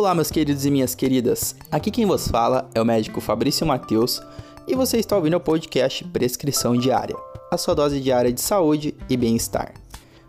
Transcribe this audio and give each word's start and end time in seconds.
Olá, 0.00 0.14
meus 0.14 0.30
queridos 0.30 0.64
e 0.64 0.70
minhas 0.70 0.94
queridas. 0.94 1.54
Aqui 1.70 1.90
quem 1.90 2.06
vos 2.06 2.26
fala 2.26 2.70
é 2.74 2.80
o 2.80 2.86
médico 2.86 3.20
Fabrício 3.20 3.66
Mateus 3.66 4.22
e 4.66 4.74
você 4.74 4.96
está 4.96 5.14
ouvindo 5.14 5.36
o 5.36 5.40
podcast 5.40 6.02
Prescrição 6.04 6.74
Diária, 6.74 7.14
a 7.50 7.58
sua 7.58 7.74
dose 7.74 8.00
diária 8.00 8.32
de 8.32 8.40
saúde 8.40 8.96
e 9.10 9.14
bem-estar. 9.14 9.74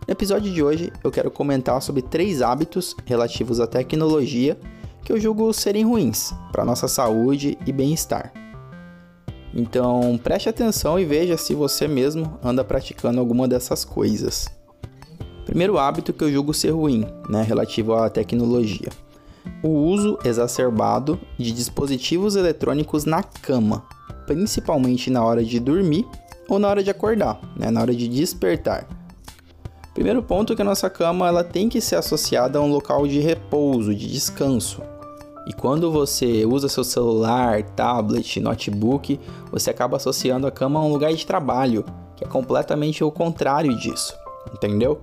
No 0.06 0.12
episódio 0.12 0.52
de 0.52 0.62
hoje, 0.62 0.92
eu 1.02 1.10
quero 1.10 1.32
comentar 1.32 1.82
sobre 1.82 2.02
três 2.02 2.42
hábitos 2.42 2.98
relativos 3.06 3.62
à 3.62 3.66
tecnologia 3.66 4.60
que 5.06 5.14
eu 5.14 5.18
julgo 5.18 5.54
serem 5.54 5.86
ruins 5.86 6.34
para 6.52 6.66
nossa 6.66 6.90
saúde 6.90 7.58
e 7.66 7.72
bem-estar. 7.72 8.34
Então, 9.56 10.20
preste 10.22 10.50
atenção 10.50 11.00
e 11.00 11.06
veja 11.06 11.38
se 11.38 11.56
você 11.56 11.88
mesmo 11.88 12.38
anda 12.44 12.62
praticando 12.62 13.22
alguma 13.22 13.48
dessas 13.48 13.86
coisas. 13.86 14.50
Primeiro 15.46 15.78
hábito 15.78 16.12
que 16.12 16.26
eu 16.26 16.32
julgo 16.32 16.54
ser 16.54 16.72
ruim, 16.72 17.08
né, 17.30 17.42
relativo 17.42 17.94
à 17.94 18.10
tecnologia. 18.10 18.90
O 19.64 19.70
uso 19.70 20.18
exacerbado 20.24 21.20
de 21.38 21.52
dispositivos 21.52 22.36
eletrônicos 22.36 23.06
na 23.06 23.24
cama, 23.24 23.84
principalmente 24.26 25.10
na 25.10 25.24
hora 25.24 25.44
de 25.44 25.60
dormir 25.60 26.06
ou 26.48 26.60
na 26.60 26.68
hora 26.68 26.84
de 26.84 26.90
acordar, 26.90 27.40
né, 27.56 27.70
na 27.70 27.82
hora 27.82 27.94
de 27.94 28.08
despertar. 28.08 28.88
Primeiro 29.94 30.24
ponto 30.24 30.54
é 30.54 30.56
que 30.56 30.62
a 30.62 30.66
nossa 30.66 30.90
cama 30.90 31.28
ela 31.28 31.44
tem 31.44 31.68
que 31.68 31.82
ser 31.82 31.96
associada 31.96 32.58
a 32.58 32.62
um 32.62 32.72
local 32.72 33.06
de 33.08 33.20
repouso, 33.20 33.94
de 33.94 34.08
descanso. 34.08 34.82
E 35.48 35.54
quando 35.54 35.92
você 35.92 36.46
usa 36.46 36.70
seu 36.70 36.84
celular, 36.84 37.62
tablet, 37.64 38.40
notebook, 38.40 39.20
você 39.52 39.70
acaba 39.70 39.98
associando 39.98 40.48
a 40.48 40.52
cama 40.52 40.80
a 40.80 40.84
um 40.84 40.92
lugar 40.92 41.14
de 41.14 41.26
trabalho, 41.26 41.84
que 42.16 42.24
é 42.24 42.28
completamente 42.28 43.04
o 43.04 43.12
contrário 43.12 43.76
disso, 43.76 44.16
entendeu? 44.54 45.02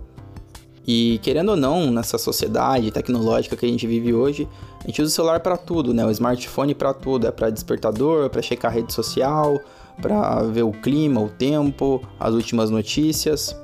E 0.91 1.19
querendo 1.23 1.51
ou 1.51 1.57
não, 1.57 1.91
nessa 1.91 2.17
sociedade 2.17 2.91
tecnológica 2.91 3.55
que 3.55 3.67
a 3.67 3.69
gente 3.69 3.87
vive 3.87 4.15
hoje, 4.15 4.49
a 4.83 4.87
gente 4.87 5.03
usa 5.03 5.13
o 5.13 5.15
celular 5.15 5.41
para 5.41 5.55
tudo, 5.55 5.93
né? 5.93 6.03
O 6.07 6.11
smartphone 6.11 6.75
para 6.75 6.95
tudo, 6.95 7.27
é 7.27 7.31
para 7.31 7.51
despertador, 7.51 8.31
para 8.31 8.41
checar 8.41 8.71
a 8.71 8.75
rede 8.75 8.95
social, 8.95 9.61
para 10.01 10.45
ver 10.45 10.63
o 10.63 10.73
clima, 10.73 11.21
o 11.21 11.29
tempo, 11.29 12.01
as 12.19 12.33
últimas 12.33 12.71
notícias. 12.71 13.55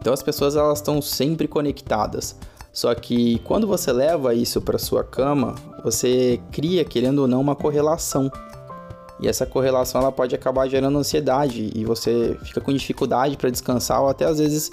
Então 0.00 0.10
as 0.10 0.22
pessoas 0.22 0.56
elas 0.56 0.78
estão 0.78 1.02
sempre 1.02 1.46
conectadas. 1.46 2.34
Só 2.72 2.94
que 2.94 3.40
quando 3.40 3.66
você 3.66 3.92
leva 3.92 4.34
isso 4.34 4.58
para 4.62 4.78
sua 4.78 5.04
cama, 5.04 5.56
você 5.84 6.40
cria, 6.50 6.82
querendo 6.82 7.18
ou 7.18 7.28
não, 7.28 7.42
uma 7.42 7.54
correlação. 7.54 8.32
E 9.20 9.28
essa 9.28 9.44
correlação 9.44 10.00
ela 10.00 10.10
pode 10.10 10.34
acabar 10.34 10.66
gerando 10.66 10.96
ansiedade 10.96 11.70
e 11.74 11.84
você 11.84 12.38
fica 12.42 12.62
com 12.62 12.72
dificuldade 12.72 13.36
para 13.36 13.50
descansar 13.50 14.00
ou 14.00 14.08
até 14.08 14.24
às 14.24 14.38
vezes 14.38 14.70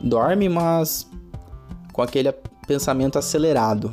dorme, 0.00 0.48
mas 0.48 1.08
com 2.00 2.04
aquele 2.04 2.32
pensamento 2.66 3.18
acelerado. 3.18 3.92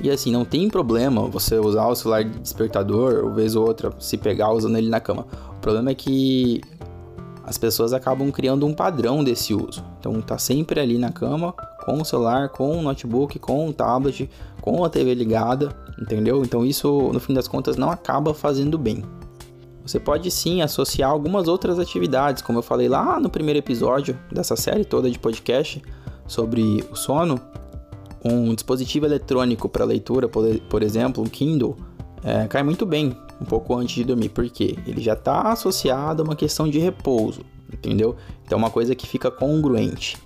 E 0.00 0.08
assim, 0.08 0.30
não 0.30 0.44
tem 0.44 0.70
problema 0.70 1.26
você 1.26 1.58
usar 1.58 1.88
o 1.88 1.94
celular 1.96 2.22
de 2.22 2.38
despertador, 2.38 3.24
ou 3.24 3.34
vez 3.34 3.56
ou 3.56 3.66
outra, 3.66 3.92
se 3.98 4.16
pegar 4.16 4.52
usando 4.52 4.78
ele 4.78 4.88
na 4.88 5.00
cama. 5.00 5.26
O 5.56 5.60
problema 5.60 5.90
é 5.90 5.94
que 5.94 6.60
as 7.44 7.58
pessoas 7.58 7.92
acabam 7.92 8.30
criando 8.30 8.64
um 8.64 8.72
padrão 8.72 9.24
desse 9.24 9.52
uso. 9.52 9.84
Então 9.98 10.20
tá 10.20 10.38
sempre 10.38 10.78
ali 10.78 10.98
na 10.98 11.10
cama, 11.10 11.52
com 11.84 12.00
o 12.00 12.04
celular, 12.04 12.48
com 12.48 12.78
o 12.78 12.82
notebook, 12.82 13.40
com 13.40 13.68
o 13.68 13.72
tablet, 13.72 14.30
com 14.60 14.84
a 14.84 14.88
TV 14.88 15.12
ligada, 15.12 15.76
entendeu? 16.00 16.42
Então 16.44 16.64
isso, 16.64 17.10
no 17.12 17.18
fim 17.18 17.34
das 17.34 17.48
contas, 17.48 17.76
não 17.76 17.90
acaba 17.90 18.32
fazendo 18.32 18.78
bem. 18.78 19.02
Você 19.84 19.98
pode 19.98 20.30
sim 20.30 20.62
associar 20.62 21.10
algumas 21.10 21.48
outras 21.48 21.80
atividades, 21.80 22.40
como 22.40 22.58
eu 22.58 22.62
falei 22.62 22.88
lá 22.88 23.18
no 23.18 23.28
primeiro 23.28 23.58
episódio 23.58 24.16
dessa 24.30 24.54
série 24.54 24.84
toda 24.84 25.10
de 25.10 25.18
podcast, 25.18 25.82
sobre 26.30 26.84
o 26.92 26.94
sono, 26.94 27.40
um 28.24 28.54
dispositivo 28.54 29.04
eletrônico 29.04 29.68
para 29.68 29.84
leitura, 29.84 30.28
por, 30.28 30.82
exemplo, 30.82 31.24
um 31.24 31.26
Kindle, 31.26 31.76
é, 32.22 32.46
cai 32.46 32.62
muito 32.62 32.86
bem 32.86 33.16
um 33.40 33.44
pouco 33.44 33.74
antes 33.74 33.96
de 33.96 34.04
dormir, 34.04 34.28
porque 34.28 34.78
ele 34.86 35.00
já 35.00 35.14
está 35.14 35.50
associado 35.50 36.22
a 36.22 36.24
uma 36.24 36.36
questão 36.36 36.68
de 36.68 36.78
repouso, 36.78 37.40
entendeu? 37.72 38.14
Então 38.44 38.56
é 38.56 38.62
uma 38.62 38.70
coisa 38.70 38.94
que 38.94 39.06
fica 39.08 39.28
congruente. 39.30 40.18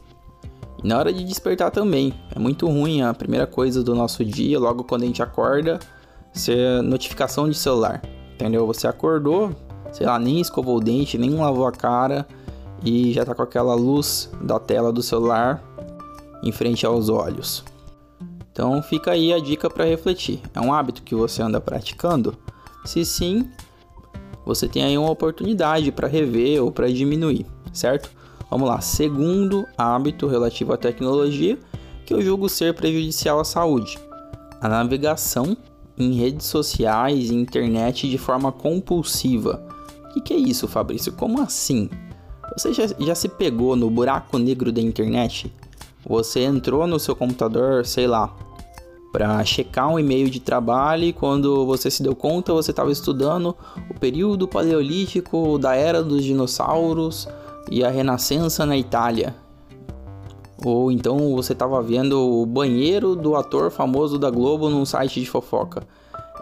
E 0.82 0.86
na 0.86 0.98
hora 0.98 1.10
de 1.10 1.24
despertar 1.24 1.70
também, 1.70 2.12
é 2.34 2.38
muito 2.38 2.66
ruim 2.66 3.00
a 3.00 3.14
primeira 3.14 3.46
coisa 3.46 3.82
do 3.82 3.94
nosso 3.94 4.22
dia, 4.24 4.58
logo 4.58 4.84
quando 4.84 5.04
a 5.04 5.06
gente 5.06 5.22
acorda, 5.22 5.78
ser 6.32 6.82
notificação 6.82 7.48
de 7.48 7.56
celular, 7.56 8.02
entendeu? 8.34 8.66
Você 8.66 8.86
acordou, 8.86 9.54
sei 9.90 10.04
lá, 10.04 10.18
nem 10.18 10.38
escovou 10.38 10.76
o 10.76 10.80
dente, 10.80 11.16
nem 11.16 11.34
lavou 11.34 11.66
a 11.66 11.72
cara 11.72 12.26
e 12.84 13.10
já 13.14 13.24
tá 13.24 13.34
com 13.34 13.42
aquela 13.42 13.74
luz 13.74 14.28
da 14.42 14.58
tela 14.58 14.92
do 14.92 15.02
celular 15.02 15.62
em 16.44 16.52
frente 16.52 16.84
aos 16.84 17.08
olhos. 17.08 17.64
Então 18.52 18.80
fica 18.82 19.10
aí 19.10 19.32
a 19.32 19.40
dica 19.40 19.68
para 19.68 19.84
refletir. 19.84 20.40
É 20.54 20.60
um 20.60 20.72
hábito 20.72 21.02
que 21.02 21.14
você 21.14 21.42
anda 21.42 21.60
praticando? 21.60 22.36
Se 22.84 23.04
sim, 23.04 23.48
você 24.44 24.68
tem 24.68 24.84
aí 24.84 24.98
uma 24.98 25.10
oportunidade 25.10 25.90
para 25.90 26.06
rever 26.06 26.62
ou 26.62 26.70
para 26.70 26.92
diminuir, 26.92 27.46
certo? 27.72 28.10
Vamos 28.50 28.68
lá, 28.68 28.80
segundo 28.80 29.66
hábito 29.76 30.28
relativo 30.28 30.72
à 30.72 30.76
tecnologia 30.76 31.58
que 32.04 32.12
eu 32.12 32.20
julgo 32.20 32.48
ser 32.48 32.74
prejudicial 32.74 33.40
à 33.40 33.44
saúde: 33.44 33.98
a 34.60 34.68
navegação 34.68 35.56
em 35.96 36.12
redes 36.12 36.46
sociais 36.46 37.30
e 37.30 37.34
internet 37.34 38.08
de 38.08 38.18
forma 38.18 38.52
compulsiva. 38.52 39.66
O 40.04 40.14
que, 40.14 40.20
que 40.20 40.34
é 40.34 40.36
isso, 40.36 40.68
Fabrício? 40.68 41.12
Como 41.12 41.40
assim? 41.40 41.88
Você 42.56 42.72
já, 42.72 42.86
já 43.00 43.14
se 43.14 43.28
pegou 43.28 43.74
no 43.74 43.90
buraco 43.90 44.38
negro 44.38 44.70
da 44.70 44.80
internet? 44.80 45.50
Você 46.06 46.40
entrou 46.40 46.86
no 46.86 46.98
seu 46.98 47.16
computador, 47.16 47.86
sei 47.86 48.06
lá, 48.06 48.34
para 49.14 49.44
checar 49.44 49.88
um 49.88 49.98
e-mail 49.98 50.28
de 50.28 50.40
trabalho 50.40 51.04
e 51.04 51.12
quando 51.12 51.64
você 51.64 51.90
se 51.90 52.02
deu 52.02 52.16
conta, 52.16 52.52
você 52.52 52.72
estava 52.72 52.90
estudando 52.90 53.56
o 53.88 53.94
período 53.98 54.48
paleolítico 54.48 55.56
da 55.56 55.76
era 55.76 56.02
dos 56.02 56.24
dinossauros 56.24 57.28
e 57.70 57.84
a 57.84 57.90
renascença 57.90 58.66
na 58.66 58.76
Itália. 58.76 59.34
Ou 60.64 60.90
então 60.90 61.34
você 61.34 61.52
estava 61.52 61.80
vendo 61.82 62.18
o 62.18 62.44
banheiro 62.44 63.14
do 63.14 63.36
ator 63.36 63.70
famoso 63.70 64.18
da 64.18 64.30
Globo 64.30 64.68
num 64.68 64.84
site 64.84 65.20
de 65.20 65.26
fofoca. 65.26 65.86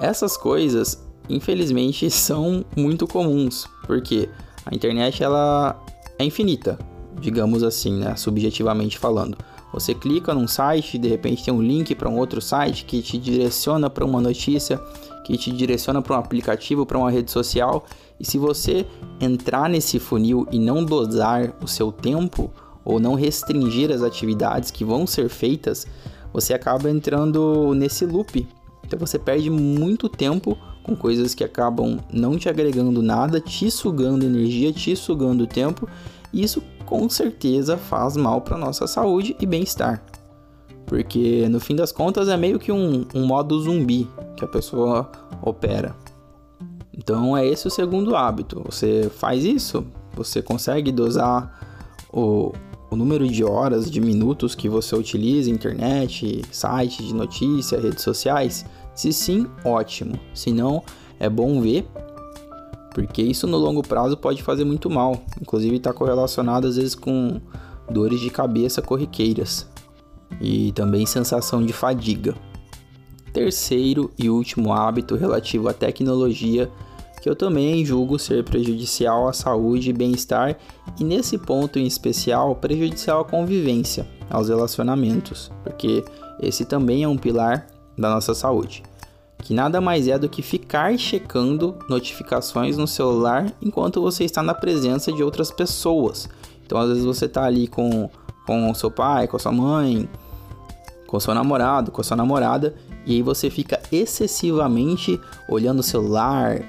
Essas 0.00 0.36
coisas, 0.36 1.04
infelizmente, 1.28 2.08
são 2.10 2.64
muito 2.76 3.06
comuns, 3.06 3.66
porque 3.86 4.28
a 4.64 4.74
internet 4.74 5.22
ela 5.22 5.78
é 6.18 6.24
infinita, 6.24 6.78
digamos 7.20 7.62
assim, 7.62 7.98
né, 7.98 8.16
subjetivamente 8.16 8.98
falando. 8.98 9.36
Você 9.72 9.94
clica 9.94 10.34
num 10.34 10.46
site, 10.46 10.98
de 10.98 11.08
repente 11.08 11.44
tem 11.44 11.54
um 11.54 11.62
link 11.62 11.94
para 11.94 12.08
um 12.08 12.18
outro 12.18 12.42
site 12.42 12.84
que 12.84 13.00
te 13.00 13.16
direciona 13.16 13.88
para 13.88 14.04
uma 14.04 14.20
notícia, 14.20 14.78
que 15.24 15.36
te 15.38 15.50
direciona 15.50 16.02
para 16.02 16.16
um 16.16 16.18
aplicativo, 16.18 16.84
para 16.84 16.98
uma 16.98 17.10
rede 17.10 17.30
social. 17.30 17.84
E 18.20 18.24
se 18.24 18.36
você 18.36 18.86
entrar 19.18 19.70
nesse 19.70 19.98
funil 19.98 20.46
e 20.52 20.58
não 20.58 20.84
dosar 20.84 21.54
o 21.62 21.66
seu 21.66 21.90
tempo 21.90 22.50
ou 22.84 23.00
não 23.00 23.14
restringir 23.14 23.90
as 23.90 24.02
atividades 24.02 24.70
que 24.70 24.84
vão 24.84 25.06
ser 25.06 25.28
feitas, 25.28 25.86
você 26.32 26.52
acaba 26.52 26.90
entrando 26.90 27.72
nesse 27.74 28.04
loop. 28.04 28.46
Então 28.84 28.98
você 28.98 29.18
perde 29.18 29.48
muito 29.48 30.08
tempo 30.08 30.58
com 30.82 30.94
coisas 30.94 31.34
que 31.34 31.44
acabam 31.44 31.98
não 32.12 32.36
te 32.36 32.48
agregando 32.48 33.00
nada, 33.00 33.40
te 33.40 33.70
sugando 33.70 34.26
energia, 34.26 34.72
te 34.72 34.94
sugando 34.96 35.46
tempo. 35.46 35.88
E 36.32 36.42
isso 36.42 36.62
com 36.92 37.08
certeza 37.08 37.78
faz 37.78 38.18
mal 38.18 38.42
para 38.42 38.58
nossa 38.58 38.86
saúde 38.86 39.34
e 39.40 39.46
bem-estar. 39.46 40.04
Porque 40.84 41.48
no 41.48 41.58
fim 41.58 41.74
das 41.74 41.90
contas 41.90 42.28
é 42.28 42.36
meio 42.36 42.58
que 42.58 42.70
um, 42.70 43.06
um 43.14 43.24
modo 43.24 43.58
zumbi 43.58 44.06
que 44.36 44.44
a 44.44 44.48
pessoa 44.48 45.10
opera. 45.40 45.96
Então 46.92 47.34
é 47.34 47.46
esse 47.46 47.66
o 47.66 47.70
segundo 47.70 48.14
hábito. 48.14 48.62
Você 48.66 49.10
faz 49.16 49.42
isso, 49.42 49.86
você 50.14 50.42
consegue 50.42 50.92
dosar 50.92 51.58
o, 52.12 52.52
o 52.90 52.94
número 52.94 53.26
de 53.26 53.42
horas, 53.42 53.90
de 53.90 53.98
minutos 53.98 54.54
que 54.54 54.68
você 54.68 54.94
utiliza 54.94 55.48
internet, 55.48 56.42
site 56.52 57.02
de 57.02 57.14
notícia, 57.14 57.80
redes 57.80 58.02
sociais. 58.02 58.66
Se 58.94 59.14
sim, 59.14 59.46
ótimo. 59.64 60.20
Se 60.34 60.52
não, 60.52 60.82
é 61.18 61.30
bom 61.30 61.58
ver 61.62 61.88
porque 62.92 63.22
isso 63.22 63.46
no 63.46 63.56
longo 63.56 63.82
prazo 63.82 64.16
pode 64.16 64.42
fazer 64.42 64.64
muito 64.64 64.90
mal, 64.90 65.22
inclusive 65.40 65.76
está 65.76 65.92
correlacionado 65.92 66.66
às 66.66 66.76
vezes 66.76 66.94
com 66.94 67.40
dores 67.90 68.20
de 68.20 68.30
cabeça 68.30 68.82
corriqueiras. 68.82 69.66
E 70.40 70.72
também 70.72 71.04
sensação 71.04 71.64
de 71.64 71.72
fadiga. 71.72 72.34
Terceiro 73.32 74.10
e 74.18 74.30
último 74.30 74.72
hábito 74.72 75.14
relativo 75.14 75.68
à 75.68 75.74
tecnologia 75.74 76.70
que 77.20 77.28
eu 77.28 77.36
também 77.36 77.84
julgo 77.84 78.18
ser 78.18 78.42
prejudicial 78.42 79.28
à 79.28 79.32
saúde 79.32 79.90
e 79.90 79.92
bem-estar 79.92 80.58
e 80.98 81.04
nesse 81.04 81.38
ponto 81.38 81.78
em 81.78 81.86
especial 81.86 82.56
prejudicial 82.56 83.20
à 83.20 83.24
convivência, 83.24 84.08
aos 84.28 84.48
relacionamentos, 84.48 85.50
porque 85.62 86.04
esse 86.40 86.64
também 86.64 87.04
é 87.04 87.08
um 87.08 87.16
pilar 87.16 87.68
da 87.96 88.10
nossa 88.10 88.34
saúde 88.34 88.82
que 89.42 89.52
nada 89.52 89.80
mais 89.80 90.08
é 90.08 90.18
do 90.18 90.28
que 90.28 90.40
ficar 90.40 90.96
checando 90.98 91.76
notificações 91.88 92.78
no 92.78 92.86
celular 92.86 93.52
enquanto 93.60 94.00
você 94.00 94.24
está 94.24 94.42
na 94.42 94.54
presença 94.54 95.12
de 95.12 95.22
outras 95.22 95.50
pessoas. 95.50 96.28
Então, 96.64 96.78
às 96.78 96.88
vezes 96.88 97.04
você 97.04 97.26
está 97.26 97.44
ali 97.44 97.66
com 97.66 98.08
com 98.46 98.72
seu 98.74 98.90
pai, 98.90 99.28
com 99.28 99.38
sua 99.38 99.52
mãe, 99.52 100.08
com 101.06 101.20
seu 101.20 101.34
namorado, 101.34 101.90
com 101.90 102.02
sua 102.02 102.16
namorada, 102.16 102.74
E 103.04 103.16
aí 103.16 103.22
você 103.22 103.50
fica 103.50 103.80
excessivamente 103.90 105.20
olhando 105.48 105.80
o 105.80 105.82
celular, 105.82 106.62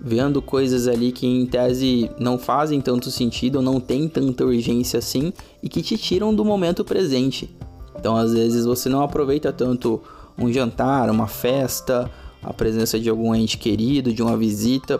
vendo 0.00 0.40
coisas 0.40 0.88
ali 0.88 1.12
que 1.12 1.26
em 1.26 1.44
tese 1.44 2.10
não 2.18 2.38
fazem 2.38 2.80
tanto 2.80 3.10
sentido, 3.10 3.60
não 3.60 3.78
tem 3.78 4.08
tanta 4.08 4.44
urgência 4.44 4.98
assim 4.98 5.32
e 5.62 5.68
que 5.68 5.82
te 5.82 5.98
tiram 5.98 6.34
do 6.34 6.44
momento 6.44 6.84
presente. 6.84 7.54
Então, 7.94 8.16
às 8.16 8.32
vezes 8.32 8.64
você 8.64 8.88
não 8.88 9.02
aproveita 9.02 9.52
tanto 9.52 10.00
um 10.38 10.52
jantar, 10.52 11.10
uma 11.10 11.26
festa, 11.26 12.10
a 12.42 12.52
presença 12.52 12.98
de 12.98 13.08
algum 13.08 13.34
ente 13.34 13.58
querido, 13.58 14.12
de 14.12 14.22
uma 14.22 14.36
visita, 14.36 14.98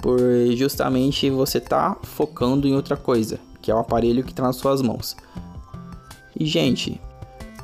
por 0.00 0.18
justamente 0.54 1.28
você 1.30 1.60
tá 1.60 1.96
focando 2.02 2.66
em 2.66 2.74
outra 2.74 2.96
coisa, 2.96 3.38
que 3.60 3.70
é 3.70 3.74
o 3.74 3.78
aparelho 3.78 4.24
que 4.24 4.30
está 4.30 4.42
nas 4.42 4.56
suas 4.56 4.80
mãos. 4.80 5.16
E 6.38 6.46
gente, 6.46 7.00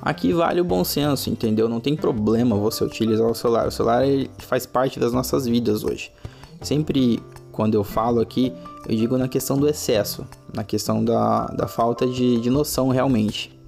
aqui 0.02 0.32
vale 0.32 0.60
o 0.60 0.64
bom 0.64 0.84
senso, 0.84 1.30
entendeu? 1.30 1.68
Não 1.68 1.80
tem 1.80 1.96
problema 1.96 2.56
você 2.56 2.84
utilizar 2.84 3.26
o 3.26 3.34
celular. 3.34 3.66
O 3.68 3.70
celular 3.70 4.02
faz 4.38 4.66
parte 4.66 5.00
das 5.00 5.12
nossas 5.12 5.46
vidas 5.46 5.82
hoje. 5.82 6.12
Sempre 6.60 7.22
quando 7.50 7.74
eu 7.74 7.82
falo 7.82 8.20
aqui, 8.20 8.52
eu 8.86 8.94
digo 8.94 9.16
na 9.16 9.28
questão 9.28 9.56
do 9.56 9.66
excesso, 9.66 10.26
na 10.52 10.62
questão 10.62 11.02
da, 11.02 11.46
da 11.46 11.66
falta 11.66 12.06
de, 12.06 12.38
de 12.38 12.50
noção 12.50 12.90
realmente. 12.90 13.58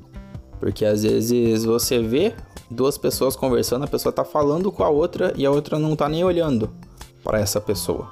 Porque 0.60 0.84
às 0.84 1.02
vezes 1.02 1.64
você 1.64 2.00
vê 2.00 2.34
duas 2.70 2.98
pessoas 2.98 3.34
conversando, 3.34 3.84
a 3.84 3.88
pessoa 3.88 4.12
tá 4.12 4.24
falando 4.24 4.70
com 4.70 4.84
a 4.84 4.88
outra 4.88 5.32
e 5.36 5.46
a 5.46 5.50
outra 5.50 5.78
não 5.78 5.96
tá 5.96 6.08
nem 6.08 6.24
olhando 6.24 6.70
para 7.22 7.38
essa 7.38 7.60
pessoa. 7.60 8.10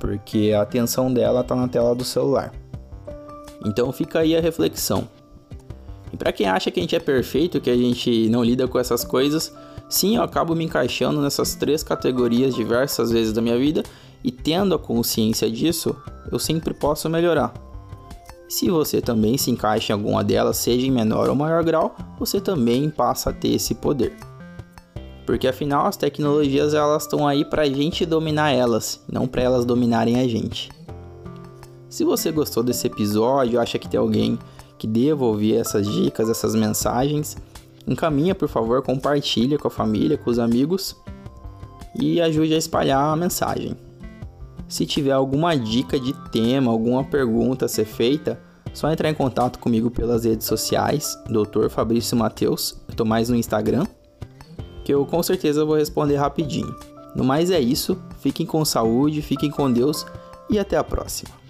Porque 0.00 0.52
a 0.56 0.62
atenção 0.62 1.12
dela 1.12 1.44
tá 1.44 1.54
na 1.54 1.68
tela 1.68 1.94
do 1.94 2.04
celular. 2.04 2.52
Então 3.64 3.92
fica 3.92 4.20
aí 4.20 4.36
a 4.36 4.40
reflexão. 4.40 5.08
E 6.12 6.16
para 6.16 6.32
quem 6.32 6.46
acha 6.46 6.70
que 6.70 6.80
a 6.80 6.82
gente 6.82 6.96
é 6.96 7.00
perfeito, 7.00 7.60
que 7.60 7.70
a 7.70 7.76
gente 7.76 8.28
não 8.28 8.42
lida 8.42 8.66
com 8.68 8.78
essas 8.78 9.04
coisas, 9.04 9.54
sim, 9.88 10.16
eu 10.16 10.22
acabo 10.22 10.54
me 10.54 10.64
encaixando 10.64 11.20
nessas 11.20 11.54
três 11.54 11.82
categorias 11.82 12.54
diversas 12.54 13.10
vezes 13.10 13.32
da 13.32 13.40
minha 13.40 13.56
vida 13.56 13.82
e 14.22 14.30
tendo 14.30 14.74
a 14.74 14.78
consciência 14.78 15.50
disso, 15.50 15.96
eu 16.30 16.38
sempre 16.38 16.74
posso 16.74 17.08
melhorar. 17.08 17.52
Se 18.52 18.68
você 18.68 19.00
também 19.00 19.38
se 19.38 19.50
encaixa 19.50 19.94
em 19.94 19.96
alguma 19.96 20.22
delas, 20.22 20.58
seja 20.58 20.86
em 20.86 20.90
menor 20.90 21.30
ou 21.30 21.34
maior 21.34 21.64
grau, 21.64 21.96
você 22.18 22.38
também 22.38 22.90
passa 22.90 23.30
a 23.30 23.32
ter 23.32 23.54
esse 23.54 23.74
poder. 23.74 24.14
Porque 25.24 25.48
afinal 25.48 25.86
as 25.86 25.96
tecnologias 25.96 26.74
elas 26.74 27.04
estão 27.04 27.26
aí 27.26 27.46
para 27.46 27.62
a 27.62 27.66
gente 27.66 28.04
dominar 28.04 28.50
elas, 28.50 29.02
não 29.10 29.26
para 29.26 29.40
elas 29.40 29.64
dominarem 29.64 30.20
a 30.20 30.28
gente. 30.28 30.70
Se 31.88 32.04
você 32.04 32.30
gostou 32.30 32.62
desse 32.62 32.86
episódio, 32.86 33.58
acha 33.58 33.78
que 33.78 33.88
tem 33.88 33.98
alguém 33.98 34.38
que 34.76 34.86
deva 34.86 35.24
ouvir 35.24 35.56
essas 35.56 35.88
dicas, 35.88 36.28
essas 36.28 36.54
mensagens, 36.54 37.38
encaminha 37.88 38.34
por 38.34 38.50
favor, 38.50 38.82
compartilha 38.82 39.58
com 39.58 39.68
a 39.68 39.70
família, 39.70 40.18
com 40.18 40.28
os 40.28 40.38
amigos 40.38 40.94
e 41.98 42.20
ajude 42.20 42.52
a 42.52 42.58
espalhar 42.58 43.14
a 43.14 43.16
mensagem. 43.16 43.74
Se 44.72 44.86
tiver 44.86 45.12
alguma 45.12 45.54
dica 45.54 46.00
de 46.00 46.14
tema, 46.30 46.72
alguma 46.72 47.04
pergunta 47.04 47.66
a 47.66 47.68
ser 47.68 47.84
feita, 47.84 48.40
só 48.72 48.90
entrar 48.90 49.10
em 49.10 49.14
contato 49.14 49.58
comigo 49.58 49.90
pelas 49.90 50.24
redes 50.24 50.46
sociais, 50.46 51.14
Dr. 51.26 51.68
Fabrício 51.68 52.16
Mateus, 52.16 52.82
eu 52.88 52.94
tô 52.94 53.04
mais 53.04 53.28
no 53.28 53.36
Instagram, 53.36 53.86
que 54.82 54.94
eu 54.94 55.04
com 55.04 55.22
certeza 55.22 55.62
vou 55.62 55.76
responder 55.76 56.16
rapidinho. 56.16 56.74
No 57.14 57.22
mais 57.22 57.50
é 57.50 57.60
isso, 57.60 58.02
fiquem 58.20 58.46
com 58.46 58.64
saúde, 58.64 59.20
fiquem 59.20 59.50
com 59.50 59.70
Deus 59.70 60.06
e 60.48 60.58
até 60.58 60.78
a 60.78 60.82
próxima. 60.82 61.41